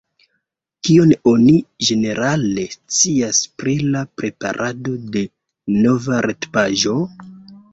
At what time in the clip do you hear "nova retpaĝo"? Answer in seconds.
5.85-6.99